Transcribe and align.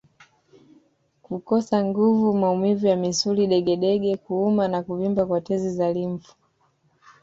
Kukosa 1.23 1.83
nguvu 1.85 2.33
maumivu 2.37 2.87
ya 2.87 2.95
misuli 2.95 3.47
degedege 3.51 4.17
kuuma 4.23 4.67
na 4.67 4.83
kuvimba 4.83 5.25
kwa 5.25 5.41
tezi 5.41 5.69
za 5.71 5.93
limfu 5.93 6.35